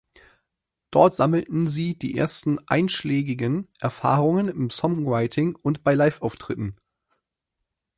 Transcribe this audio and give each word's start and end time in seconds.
Dort 0.89 1.13
sammelten 1.13 1.67
sie 1.67 1.93
die 1.95 2.17
ersten 2.17 2.57
einschlägigen 2.67 3.67
Erfahrungen 3.79 4.47
im 4.47 4.71
Songwriting 4.71 5.53
und 5.53 5.83
bei 5.83 5.93
Liveauftritten. 5.93 6.75